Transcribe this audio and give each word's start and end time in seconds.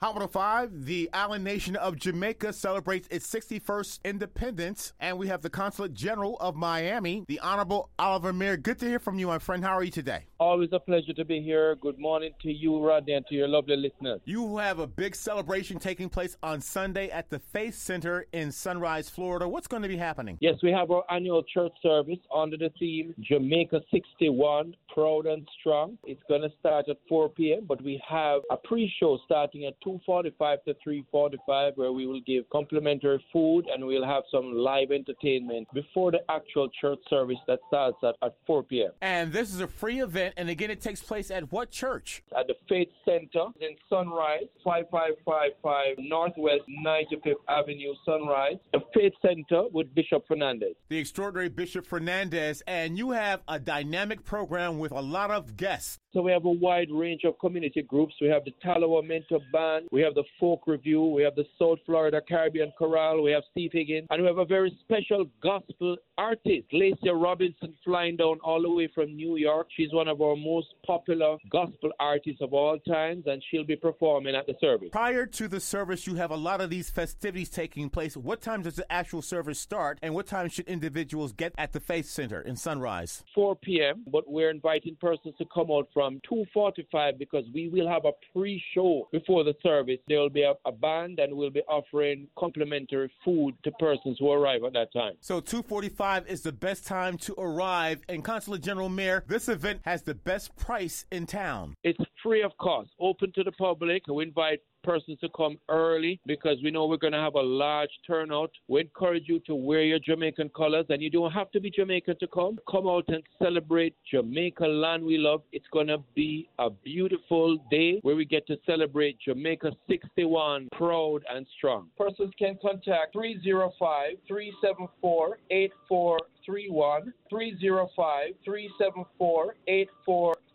Hot 0.00 0.14
105, 0.14 0.84
the 0.84 1.10
island 1.12 1.42
nation 1.42 1.74
of 1.74 1.96
Jamaica 1.96 2.52
celebrates 2.52 3.08
its 3.10 3.26
61st 3.34 3.98
independence, 4.04 4.92
and 5.00 5.18
we 5.18 5.26
have 5.26 5.42
the 5.42 5.50
Consulate 5.50 5.92
General 5.92 6.36
of 6.38 6.54
Miami, 6.54 7.24
the 7.26 7.40
Honorable 7.40 7.90
Oliver 7.98 8.32
Mair. 8.32 8.56
Good 8.56 8.78
to 8.78 8.86
hear 8.86 9.00
from 9.00 9.18
you, 9.18 9.26
my 9.26 9.40
friend. 9.40 9.64
How 9.64 9.72
are 9.72 9.82
you 9.82 9.90
today? 9.90 10.26
Always 10.38 10.68
a 10.70 10.78
pleasure 10.78 11.12
to 11.14 11.24
be 11.24 11.42
here. 11.42 11.74
Good 11.74 11.98
morning 11.98 12.30
to 12.42 12.52
you, 12.52 12.80
Rodney, 12.80 13.14
and 13.14 13.26
to 13.26 13.34
your 13.34 13.48
lovely 13.48 13.74
listeners. 13.74 14.20
You 14.24 14.58
have 14.58 14.78
a 14.78 14.86
big 14.86 15.16
celebration 15.16 15.80
taking 15.80 16.08
place 16.08 16.36
on 16.44 16.60
Sunday 16.60 17.10
at 17.10 17.28
the 17.30 17.40
Faith 17.40 17.74
Center 17.74 18.26
in 18.30 18.52
Sunrise, 18.52 19.10
Florida. 19.10 19.48
What's 19.48 19.66
going 19.66 19.82
to 19.82 19.88
be 19.88 19.96
happening? 19.96 20.38
Yes, 20.40 20.54
we 20.62 20.70
have 20.70 20.92
our 20.92 21.02
annual 21.10 21.42
church 21.42 21.72
service 21.82 22.20
under 22.32 22.56
the 22.56 22.70
theme 22.78 23.16
Jamaica 23.18 23.80
61, 23.90 24.76
Proud 24.94 25.26
and 25.26 25.48
Strong. 25.58 25.98
It's 26.04 26.22
going 26.28 26.42
to 26.42 26.52
start 26.60 26.88
at 26.88 26.98
4 27.08 27.30
p.m., 27.30 27.64
but 27.66 27.82
we 27.82 28.00
have 28.08 28.42
a 28.52 28.56
pre 28.56 28.88
show 29.00 29.18
starting 29.24 29.64
at 29.64 29.74
2.45 29.88 30.64
to 30.64 30.74
3.45 30.86 31.76
where 31.76 31.92
we 31.92 32.06
will 32.06 32.20
give 32.26 32.48
complimentary 32.50 33.24
food 33.32 33.64
and 33.72 33.84
we'll 33.84 34.04
have 34.04 34.22
some 34.30 34.52
live 34.52 34.90
entertainment 34.90 35.66
before 35.72 36.10
the 36.10 36.20
actual 36.30 36.68
church 36.80 36.98
service 37.08 37.38
that 37.46 37.58
starts 37.68 37.96
at, 38.02 38.14
at 38.22 38.34
4 38.46 38.62
p.m. 38.64 38.90
And 39.00 39.32
this 39.32 39.52
is 39.52 39.60
a 39.60 39.66
free 39.66 40.00
event, 40.00 40.34
and 40.36 40.48
again, 40.48 40.70
it 40.70 40.80
takes 40.80 41.00
place 41.00 41.30
at 41.30 41.50
what 41.52 41.70
church? 41.70 42.22
At 42.36 42.46
the 42.46 42.54
Faith 42.68 42.88
Center 43.04 43.46
in 43.60 43.76
Sunrise, 43.88 44.44
5555 44.64 45.96
Northwest 45.98 46.62
95th 46.84 47.34
Avenue, 47.48 47.94
Sunrise. 48.04 48.56
The 48.72 48.80
Faith 48.94 49.12
Center 49.22 49.64
with 49.72 49.94
Bishop 49.94 50.26
Fernandez. 50.26 50.74
The 50.88 50.98
extraordinary 50.98 51.48
Bishop 51.48 51.86
Fernandez, 51.86 52.62
and 52.66 52.98
you 52.98 53.12
have 53.12 53.40
a 53.48 53.58
dynamic 53.58 54.24
program 54.24 54.78
with 54.78 54.92
a 54.92 55.00
lot 55.00 55.30
of 55.30 55.56
guests. 55.56 55.98
So 56.12 56.22
we 56.22 56.32
have 56.32 56.46
a 56.46 56.50
wide 56.50 56.88
range 56.90 57.24
of 57.24 57.38
community 57.38 57.82
groups. 57.82 58.14
We 58.20 58.28
have 58.28 58.44
the 58.44 58.54
Talawa 58.64 59.02
Mento 59.02 59.40
Band, 59.52 59.77
we 59.90 60.00
have 60.02 60.14
the 60.14 60.24
Folk 60.38 60.66
Review, 60.66 61.02
we 61.04 61.22
have 61.22 61.34
the 61.34 61.46
South 61.58 61.78
Florida 61.86 62.20
Caribbean 62.26 62.72
Chorale, 62.78 63.22
we 63.22 63.32
have 63.32 63.42
Steve 63.50 63.70
Higgins, 63.72 64.06
and 64.10 64.22
we 64.22 64.28
have 64.28 64.38
a 64.38 64.44
very 64.44 64.76
special 64.80 65.26
gospel 65.42 65.96
artist, 66.16 66.66
Lacey 66.72 67.10
Robinson, 67.10 67.74
flying 67.84 68.16
down 68.16 68.38
all 68.42 68.62
the 68.62 68.70
way 68.70 68.88
from 68.94 69.14
New 69.14 69.36
York. 69.36 69.68
She's 69.76 69.92
one 69.92 70.08
of 70.08 70.20
our 70.20 70.36
most 70.36 70.68
popular 70.86 71.36
gospel 71.50 71.90
artists 72.00 72.40
of 72.40 72.52
all 72.52 72.78
times, 72.80 73.24
and 73.26 73.42
she'll 73.50 73.64
be 73.64 73.76
performing 73.76 74.34
at 74.34 74.46
the 74.46 74.54
service. 74.60 74.88
Prior 74.92 75.26
to 75.26 75.48
the 75.48 75.60
service, 75.60 76.06
you 76.06 76.16
have 76.16 76.30
a 76.30 76.36
lot 76.36 76.60
of 76.60 76.70
these 76.70 76.90
festivities 76.90 77.50
taking 77.50 77.88
place. 77.90 78.16
What 78.16 78.40
time 78.40 78.62
does 78.62 78.76
the 78.76 78.90
actual 78.92 79.22
service 79.22 79.60
start, 79.60 79.98
and 80.02 80.14
what 80.14 80.26
time 80.26 80.48
should 80.48 80.68
individuals 80.68 81.32
get 81.32 81.52
at 81.56 81.72
the 81.72 81.80
Faith 81.80 82.06
Center 82.06 82.40
in 82.40 82.56
Sunrise? 82.56 83.22
4 83.34 83.56
p.m., 83.56 84.04
but 84.10 84.24
we're 84.26 84.50
inviting 84.50 84.96
persons 85.00 85.34
to 85.38 85.44
come 85.54 85.70
out 85.70 85.88
from 85.92 86.20
2.45 86.30 87.18
because 87.18 87.44
we 87.54 87.68
will 87.68 87.88
have 87.88 88.04
a 88.04 88.12
pre-show 88.32 89.08
before 89.12 89.44
the 89.44 89.54
service. 89.62 89.67
There 90.08 90.20
will 90.20 90.30
be 90.30 90.42
a, 90.42 90.54
a 90.64 90.72
band, 90.72 91.18
and 91.18 91.34
we'll 91.34 91.50
be 91.50 91.62
offering 91.68 92.28
complimentary 92.38 93.10
food 93.24 93.54
to 93.64 93.70
persons 93.72 94.16
who 94.18 94.30
arrive 94.32 94.64
at 94.64 94.72
that 94.74 94.92
time. 94.92 95.14
So 95.20 95.40
2:45 95.40 96.26
is 96.26 96.42
the 96.42 96.52
best 96.52 96.86
time 96.86 97.18
to 97.18 97.34
arrive. 97.38 98.00
And 98.08 98.24
Consulate 98.24 98.62
General 98.62 98.88
Mair, 98.88 99.24
this 99.26 99.48
event 99.48 99.80
has 99.84 100.02
the 100.02 100.14
best 100.14 100.56
price 100.56 101.06
in 101.10 101.26
town. 101.26 101.74
It's 101.82 101.98
free 102.22 102.42
of 102.42 102.56
cost, 102.58 102.90
open 103.00 103.32
to 103.32 103.44
the 103.44 103.52
public. 103.52 104.06
We 104.06 104.24
invite 104.24 104.60
persons 104.82 105.18
to 105.20 105.28
come 105.36 105.58
early 105.68 106.20
because 106.26 106.58
we 106.62 106.70
know 106.70 106.86
we're 106.86 106.96
going 106.96 107.12
to 107.12 107.18
have 107.18 107.34
a 107.34 107.42
large 107.42 107.90
turnout. 108.06 108.50
We 108.68 108.80
encourage 108.80 109.24
you 109.26 109.40
to 109.40 109.54
wear 109.54 109.82
your 109.82 109.98
Jamaican 109.98 110.50
colors, 110.56 110.86
and 110.88 111.02
you 111.02 111.10
don't 111.10 111.32
have 111.32 111.50
to 111.52 111.60
be 111.60 111.70
Jamaican 111.70 112.18
to 112.20 112.26
come. 112.26 112.58
Come 112.70 112.86
out 112.86 113.04
and 113.08 113.22
celebrate 113.42 113.94
Jamaica 114.10 114.66
land 114.66 115.04
we 115.04 115.18
love. 115.18 115.42
It's 115.52 115.66
going 115.72 115.88
to 115.88 115.98
be 116.14 116.48
a 116.58 116.70
beautiful 116.70 117.58
day 117.70 118.00
where 118.02 118.16
we 118.16 118.24
get 118.24 118.46
to 118.48 118.56
celebrate 118.66 119.18
Jamaica 119.20 119.72
61 119.88 120.68
proud 120.72 121.24
and 121.32 121.46
strong. 121.56 121.88
Persons 121.96 122.32
can 122.38 122.58
contact 122.60 123.12
305 123.12 124.12
374 124.26 125.38
8431 125.50 127.12
305 127.28 128.34
374 128.44 129.54
8431 129.66 130.47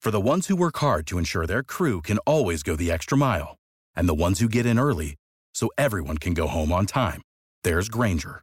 For 0.00 0.10
the 0.10 0.20
ones 0.20 0.48
who 0.48 0.56
work 0.56 0.78
hard 0.78 1.06
to 1.08 1.18
ensure 1.18 1.46
their 1.46 1.62
crew 1.62 2.00
can 2.00 2.18
always 2.18 2.62
go 2.62 2.74
the 2.74 2.90
extra 2.90 3.16
mile, 3.16 3.56
and 3.94 4.08
the 4.08 4.14
ones 4.14 4.40
who 4.40 4.48
get 4.48 4.66
in 4.66 4.78
early 4.78 5.14
so 5.54 5.70
everyone 5.78 6.18
can 6.18 6.34
go 6.34 6.48
home 6.48 6.72
on 6.72 6.86
time, 6.86 7.22
there's 7.62 7.88
Grainger, 7.88 8.42